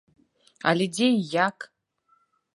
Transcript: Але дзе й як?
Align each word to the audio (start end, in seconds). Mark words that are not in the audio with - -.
Але 0.71 0.87
дзе 0.95 1.07
й 1.11 1.21
як? 1.35 1.69